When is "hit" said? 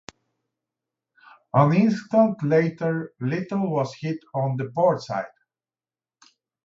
3.99-4.17